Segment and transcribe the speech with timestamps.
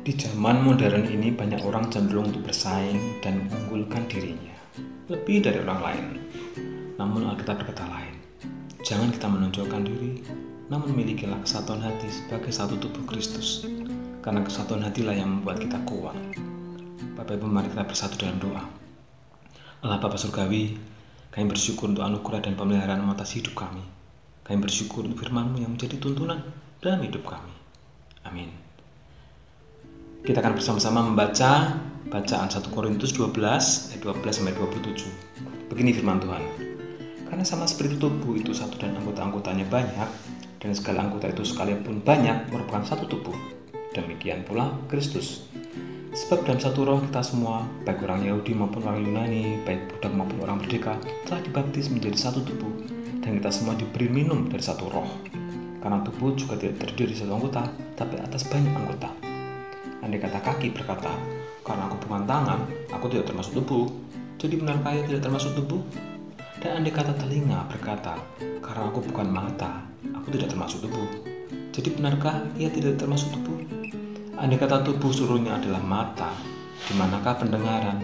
[0.00, 4.56] Di zaman modern ini banyak orang cenderung untuk bersaing dan mengunggulkan dirinya
[5.12, 6.04] lebih dari orang lain.
[6.96, 8.16] Namun Alkitab berkata lain.
[8.80, 10.24] Jangan kita menonjolkan diri,
[10.72, 13.68] namun milikilah kesatuan hati sebagai satu tubuh Kristus.
[14.24, 16.16] Karena kesatuan hatilah yang membuat kita kuat.
[17.20, 18.64] Bapak Ibu mari kita bersatu dalam doa.
[19.84, 20.80] Allah Bapa Surgawi,
[21.28, 23.84] kami bersyukur untuk anugerah dan pemeliharaan atas hidup kami.
[24.48, 26.40] Kami bersyukur untuk firman-Mu yang menjadi tuntunan
[26.80, 27.52] dalam hidup kami.
[28.24, 28.69] Amin.
[30.20, 31.80] Kita akan bersama-sama membaca
[32.12, 35.08] bacaan 1 Korintus 12 ayat 12 sampai 27.
[35.72, 36.44] Begini firman Tuhan.
[37.24, 40.08] Karena sama seperti tubuh itu satu dan anggota-anggotanya banyak
[40.60, 43.32] dan segala anggota itu sekalipun banyak merupakan satu tubuh.
[43.96, 45.48] Demikian pula Kristus.
[46.12, 50.44] Sebab dalam satu roh kita semua, baik orang Yahudi maupun orang Yunani, baik budak maupun
[50.44, 52.82] orang merdeka, telah dibaptis menjadi satu tubuh,
[53.24, 55.08] dan kita semua diberi minum dari satu roh.
[55.80, 57.62] Karena tubuh juga tidak terdiri dari satu anggota,
[57.96, 59.29] tapi atas banyak anggota.
[60.00, 61.12] Andai kata kaki berkata,
[61.60, 63.84] karena aku bukan tangan, aku tidak termasuk tubuh.
[64.40, 65.84] Jadi benarkah ia tidak termasuk tubuh?
[66.56, 68.16] Dan andai kata telinga berkata,
[68.64, 69.84] karena aku bukan mata,
[70.16, 71.04] aku tidak termasuk tubuh.
[71.76, 73.60] Jadi benarkah ia tidak termasuk tubuh?
[74.40, 76.32] Andai kata tubuh seluruhnya adalah mata,
[76.88, 78.00] di manakah pendengaran?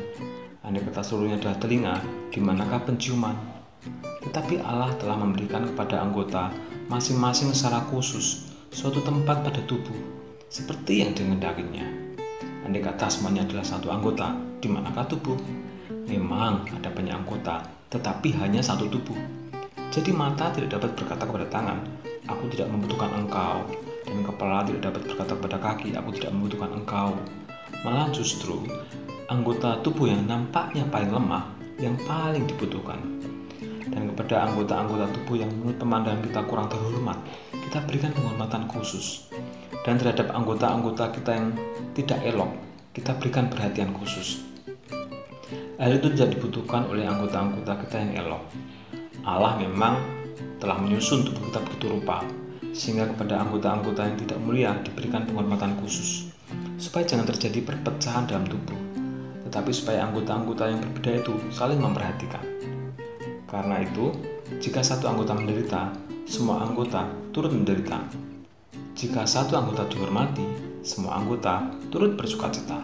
[0.69, 1.97] Andai kata seluruhnya adalah telinga,
[2.29, 3.41] di manakah penciuman?
[4.21, 6.53] Tetapi Allah telah memberikan kepada anggota
[6.93, 11.87] masing-masing secara khusus suatu tempat pada tubuh seperti yang dihendakinya.
[12.67, 15.39] Andai kata semuanya adalah satu anggota, di manakah tubuh?
[16.07, 19.19] Memang ada banyak anggota, tetapi hanya satu tubuh.
[19.91, 21.79] Jadi mata tidak dapat berkata kepada tangan,
[22.27, 23.67] aku tidak membutuhkan engkau,
[24.07, 27.11] dan kepala tidak dapat berkata kepada kaki, aku tidak membutuhkan engkau.
[27.83, 28.67] Malah justru
[29.31, 31.47] anggota tubuh yang nampaknya paling lemah,
[31.79, 32.99] yang paling dibutuhkan.
[33.87, 37.19] Dan kepada anggota-anggota tubuh yang menurut pemandangan kita kurang terhormat,
[37.55, 39.31] kita berikan penghormatan khusus
[39.87, 41.55] dan terhadap anggota-anggota kita yang
[41.95, 42.51] tidak elok,
[42.91, 44.43] kita berikan perhatian khusus.
[45.79, 48.43] Hal itu tidak dibutuhkan oleh anggota-anggota kita yang elok.
[49.23, 49.95] Allah memang
[50.59, 52.27] telah menyusun tubuh kita begitu rupa,
[52.75, 56.35] sehingga kepada anggota-anggota yang tidak mulia diberikan penghormatan khusus,
[56.83, 58.81] supaya jangan terjadi perpecahan dalam tubuh,
[59.47, 62.43] tetapi supaya anggota-anggota yang berbeda itu saling memperhatikan.
[63.47, 64.11] Karena itu,
[64.59, 65.95] jika satu anggota menderita,
[66.27, 68.26] semua anggota turut menderita.
[68.97, 70.41] Jika satu anggota dihormati,
[70.81, 72.81] semua anggota turut bersuka cita.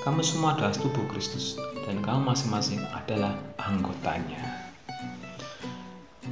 [0.00, 4.40] Kamu semua adalah tubuh Kristus, dan kamu masing-masing adalah anggotanya.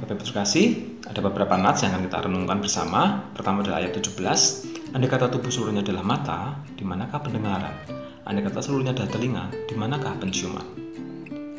[0.01, 3.29] Bapak Ibu kasih, ada beberapa nats yang akan kita renungkan bersama.
[3.37, 4.97] Pertama adalah ayat 17.
[4.97, 7.85] Andai kata tubuh seluruhnya adalah mata, di manakah pendengaran?
[8.25, 10.65] Andai kata seluruhnya adalah telinga, di manakah penciuman?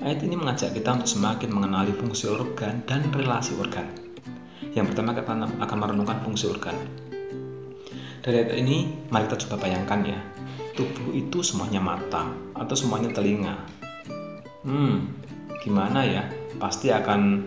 [0.03, 3.87] Ayat ini mengajak kita untuk semakin mengenali fungsi organ dan relasi organ.
[4.75, 6.75] Yang pertama kita akan merenungkan fungsi organ.
[8.25, 10.17] Dari ayat ini, mari kita coba bayangkan ya,
[10.73, 13.53] tubuh itu semuanya mata atau semuanya telinga.
[14.65, 15.13] Hmm,
[15.61, 16.25] gimana ya?
[16.57, 17.45] Pasti akan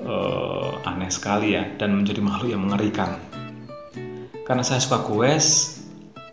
[0.00, 3.20] uh, aneh sekali ya dan menjadi makhluk yang mengerikan.
[4.40, 5.84] Karena saya suka goes,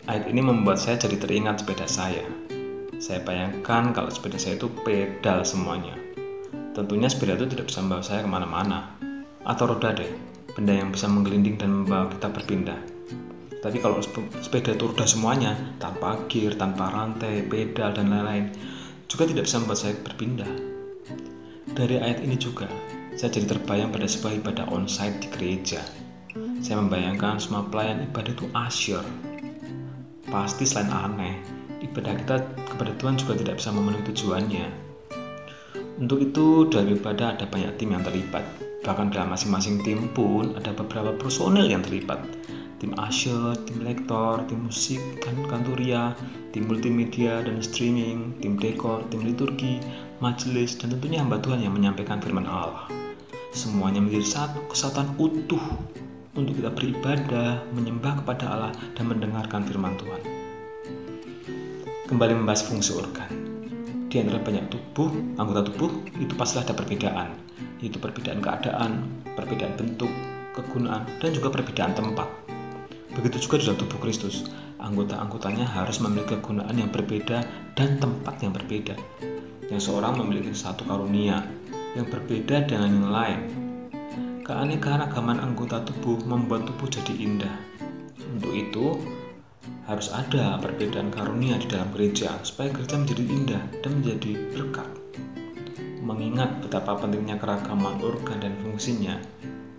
[0.08, 2.24] ayat ini membuat saya jadi teringat sepeda saya.
[2.96, 5.92] Saya bayangkan kalau sepeda saya itu pedal semuanya.
[6.72, 8.96] Tentunya sepeda itu tidak bisa membawa saya ke mana-mana.
[9.44, 10.08] Atau roda deh,
[10.56, 12.93] benda yang bisa menggelinding dan membawa kita berpindah
[13.64, 13.96] tapi kalau
[14.44, 18.52] sepeda itu roda semuanya, tanpa gear, tanpa rantai, pedal, dan lain-lain,
[19.08, 20.52] juga tidak bisa membuat saya berpindah.
[21.72, 22.68] Dari ayat ini juga,
[23.16, 25.80] saya jadi terbayang pada sebuah ibadah onsite di gereja.
[26.60, 29.04] Saya membayangkan semua pelayan ibadah itu asyur.
[30.28, 31.40] Pasti selain aneh,
[31.80, 32.36] ibadah kita
[32.68, 34.66] kepada Tuhan juga tidak bisa memenuhi tujuannya.
[36.04, 38.44] Untuk itu, dalam ibadah ada banyak tim yang terlibat.
[38.84, 42.20] Bahkan dalam masing-masing tim pun ada beberapa personel yang terlibat
[42.82, 46.14] tim usher, tim lektor, tim musik, kan kantoria,
[46.54, 49.82] tim multimedia dan streaming, tim dekor, tim liturgi,
[50.22, 52.86] majelis, dan tentunya hamba Tuhan yang menyampaikan firman Allah.
[53.54, 55.62] Semuanya menjadi satu kesatuan utuh
[56.34, 60.22] untuk kita beribadah, menyembah kepada Allah, dan mendengarkan firman Tuhan.
[62.10, 63.30] Kembali membahas fungsi organ.
[64.10, 67.34] Di antara banyak tubuh, anggota tubuh, itu pasti ada perbedaan,
[67.82, 70.10] yaitu perbedaan keadaan, perbedaan bentuk,
[70.54, 72.43] kegunaan, dan juga perbedaan tempat.
[73.14, 74.50] Begitu juga dalam tubuh Kristus,
[74.82, 77.46] anggota-anggotanya harus memiliki kegunaan yang berbeda
[77.78, 78.98] dan tempat yang berbeda.
[79.70, 81.46] Yang seorang memiliki satu karunia
[81.94, 83.40] yang berbeda dengan yang lain.
[84.44, 87.54] Keanekaragaman anggota tubuh membuat tubuh jadi indah.
[88.34, 88.98] Untuk itu,
[89.86, 94.88] harus ada perbedaan karunia di dalam gereja supaya gereja menjadi indah dan menjadi berkat.
[96.04, 99.16] Mengingat betapa pentingnya keragaman organ dan fungsinya,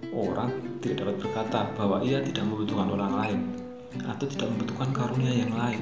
[0.09, 0.49] orang
[0.85, 3.39] tidak dapat berkata bahwa ia tidak membutuhkan orang lain
[4.05, 5.81] atau tidak membutuhkan karunia yang lain.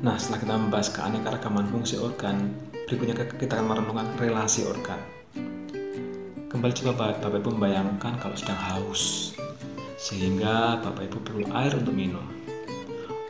[0.00, 2.56] Nah, setelah kita membahas keanekaragaman fungsi organ,
[2.88, 4.96] berikutnya kita akan merenungkan relasi organ.
[6.48, 9.36] Kembali coba Bapak Ibu membayangkan kalau sedang haus,
[10.00, 12.24] sehingga Bapak Ibu perlu air untuk minum.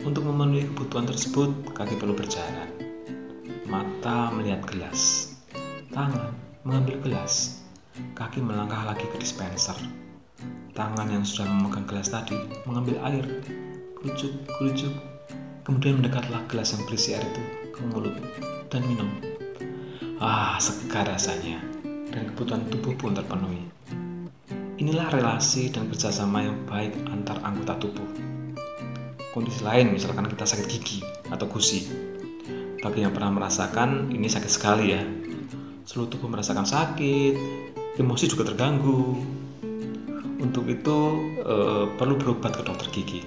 [0.07, 2.71] Untuk memenuhi kebutuhan tersebut, kaki perlu berjalan.
[3.67, 5.35] Mata melihat gelas,
[5.91, 6.31] tangan
[6.63, 7.58] mengambil gelas,
[8.15, 9.77] kaki melangkah lagi ke dispenser.
[10.75, 13.27] Tangan yang sudah memegang gelas tadi mengambil air,
[13.99, 14.95] kerucuk, kerucuk,
[15.69, 17.45] Kemudian mendekatlah gelas yang berisi air itu
[17.77, 18.17] ke mulut
[18.73, 19.05] dan minum.
[20.17, 21.61] Ah, segar rasanya
[22.09, 23.69] dan kebutuhan tubuh pun terpenuhi.
[24.81, 28.09] Inilah relasi dan kerjasama yang baik antar anggota tubuh.
[29.37, 31.85] Kondisi lain misalkan kita sakit gigi atau gusi.
[32.81, 35.05] Bagi yang pernah merasakan, ini sakit sekali ya.
[35.85, 37.37] Seluruh tubuh merasakan sakit,
[37.99, 39.19] emosi juga terganggu.
[40.39, 40.97] Untuk itu
[41.43, 43.21] eh, perlu berobat ke dokter gigi.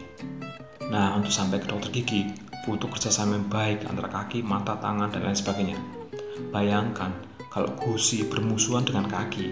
[0.88, 2.31] Nah, untuk sampai ke dokter gigi,
[2.63, 5.79] butuh kerjasama yang baik antara kaki, mata, tangan, dan lain sebagainya.
[6.51, 7.12] Bayangkan
[7.51, 9.47] kalau gusi bermusuhan dengan kaki,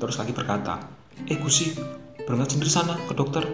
[0.00, 0.80] terus kaki berkata,
[1.28, 1.76] eh gusi,
[2.24, 3.44] berangkat sendiri sana ke dokter.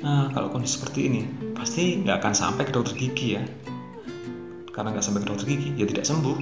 [0.00, 1.22] Nah, kalau kondisi seperti ini,
[1.52, 3.44] pasti nggak akan sampai ke dokter gigi ya.
[4.72, 6.36] Karena nggak sampai ke dokter gigi, ya tidak sembuh.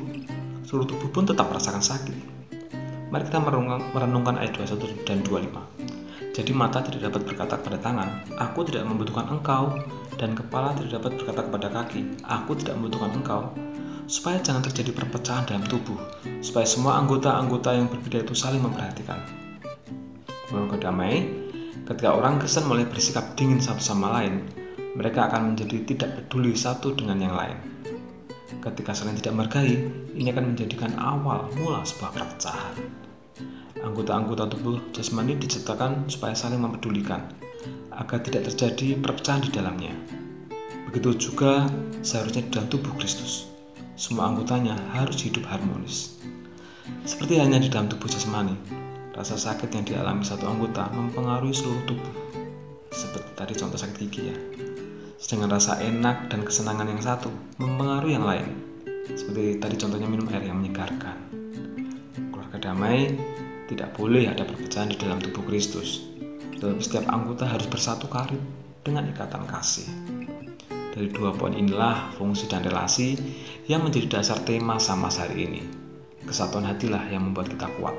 [0.66, 2.37] Seluruh tubuh pun tetap merasakan sakit.
[3.08, 3.40] Mari kita
[3.96, 5.48] merenungkan ayat 21 dan 25.
[6.36, 9.80] Jadi mata tidak dapat berkata kepada tangan, aku tidak membutuhkan engkau,
[10.20, 13.42] dan kepala tidak dapat berkata kepada kaki, aku tidak membutuhkan engkau,
[14.04, 15.96] supaya jangan terjadi perpecahan dalam tubuh,
[16.44, 19.18] supaya semua anggota-anggota yang berbeda itu saling memperhatikan.
[20.46, 21.26] Keluarga damai,
[21.88, 24.44] ketika orang Kristen mulai bersikap dingin satu sama lain,
[24.94, 27.56] mereka akan menjadi tidak peduli satu dengan yang lain.
[28.48, 29.76] Ketika saling tidak menghargai,
[30.16, 32.74] ini akan menjadikan awal mula sebuah perpecahan.
[33.84, 37.28] Anggota-anggota tubuh jasmani diciptakan supaya saling mempedulikan,
[37.92, 39.92] agar tidak terjadi perpecahan di dalamnya.
[40.88, 41.68] Begitu juga
[42.00, 43.52] seharusnya di dalam tubuh Kristus.
[44.00, 46.16] Semua anggotanya harus hidup harmonis.
[47.04, 48.56] Seperti halnya di dalam tubuh jasmani,
[49.12, 52.14] rasa sakit yang dialami satu anggota mempengaruhi seluruh tubuh.
[52.88, 54.36] Seperti tadi contoh sakit gigi ya.
[55.18, 57.26] Sedangkan rasa enak dan kesenangan yang satu
[57.58, 58.54] mempengaruhi yang lain.
[59.10, 61.18] Seperti tadi contohnya minum air yang menyegarkan.
[62.30, 63.18] Keluarga damai
[63.66, 66.06] tidak boleh ada perpecahan di dalam tubuh Kristus.
[66.62, 68.38] Dalam setiap anggota harus bersatu karib
[68.86, 69.90] dengan ikatan kasih.
[70.94, 73.18] Dari dua poin inilah fungsi dan relasi
[73.66, 75.62] yang menjadi dasar tema sama hari ini.
[76.22, 77.98] Kesatuan hatilah yang membuat kita kuat.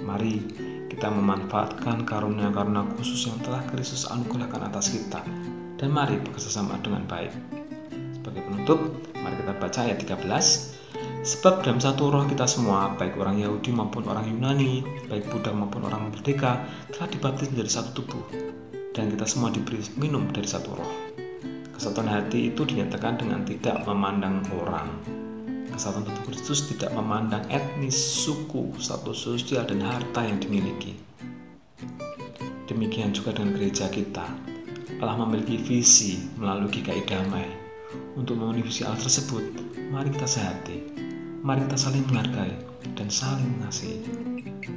[0.00, 0.40] Mari
[0.88, 5.20] kita memanfaatkan karunia-karunia khusus yang telah Kristus anugerahkan atas kita
[5.78, 7.32] dan mari bekerjasama dengan baik.
[8.18, 8.78] Sebagai penutup,
[9.22, 10.78] mari kita baca ayat 13
[11.28, 14.80] Sebab dalam satu roh kita semua, baik orang Yahudi maupun orang Yunani,
[15.10, 16.62] baik Buddha maupun orang merdeka,
[16.94, 18.24] telah dibaptis menjadi satu tubuh.
[18.94, 20.92] Dan kita semua diberi minum dari satu roh.
[21.74, 24.88] Kesatuan hati itu dinyatakan dengan tidak memandang orang.
[25.68, 30.96] Kesatuan tubuh Kristus tidak memandang etnis, suku, status sosial, dan harta yang dimiliki.
[32.66, 34.57] Demikian juga dengan gereja kita.
[34.98, 37.46] Allah memiliki visi melalui GKI Damai.
[38.18, 39.42] Untuk memenuhi visi Allah tersebut,
[39.94, 40.98] mari kita sehati
[41.42, 42.54] mari kita saling menghargai
[42.98, 44.02] dan saling mengasihi.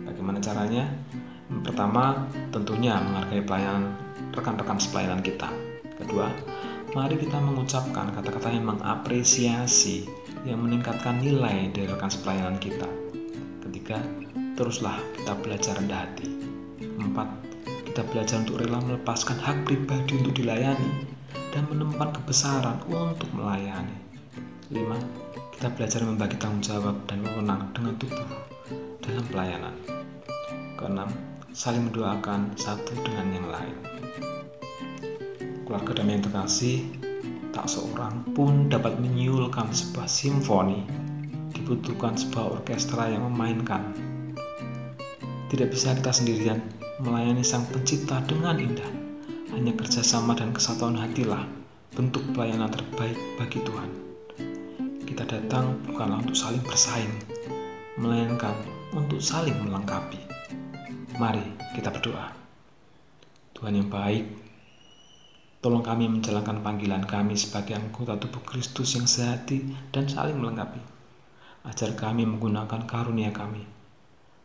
[0.06, 0.86] Bagaimana caranya?
[1.66, 3.98] Pertama, tentunya menghargai pelayanan
[4.32, 5.50] rekan-rekan sepelayanan kita.
[6.00, 6.32] Kedua,
[6.96, 10.08] mari kita mengucapkan kata-kata yang mengapresiasi,
[10.48, 12.88] yang meningkatkan nilai dari rekan sepelayanan kita.
[13.68, 14.00] Ketiga,
[14.56, 16.30] teruslah kita belajar rendah hati.
[17.02, 17.28] Empat,
[17.92, 21.12] kita belajar untuk rela melepaskan hak pribadi untuk dilayani
[21.52, 24.00] dan menemukan kebesaran untuk melayani.
[24.72, 24.96] Lima,
[25.52, 28.24] kita belajar membagi tanggung jawab dan wewenang dengan tubuh
[29.04, 29.76] dalam pelayanan.
[30.80, 31.12] Keenam,
[31.52, 33.76] saling mendoakan satu dengan yang lain.
[35.68, 36.88] Keluarga damai yang terkasih,
[37.52, 40.88] tak seorang pun dapat menyiulkan sebuah simfoni.
[41.52, 43.92] Dibutuhkan sebuah orkestra yang memainkan.
[45.52, 48.88] Tidak bisa kita sendirian melayani sang pencipta dengan indah.
[49.52, 51.44] Hanya kerjasama dan kesatuan hatilah
[51.92, 53.90] bentuk pelayanan terbaik bagi Tuhan.
[55.04, 57.12] Kita datang bukanlah untuk saling bersaing,
[58.00, 58.56] melainkan
[58.96, 60.22] untuk saling melengkapi.
[61.20, 61.44] Mari
[61.76, 62.32] kita berdoa.
[63.58, 64.26] Tuhan yang baik,
[65.60, 70.80] tolong kami menjalankan panggilan kami sebagai anggota tubuh Kristus yang sehati dan saling melengkapi.
[71.68, 73.81] Ajar kami menggunakan karunia kami.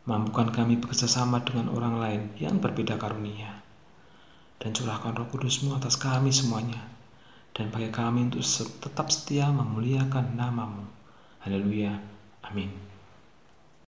[0.07, 3.59] Mampukan kami bekerjasama dengan orang lain yang berbeda karunia.
[4.57, 6.97] Dan curahkan roh kudusmu atas kami semuanya
[7.57, 8.45] dan bagi kami untuk
[8.85, 10.85] tetap setia memuliakan namamu.
[11.41, 11.97] Haleluya.
[12.45, 12.96] Amin.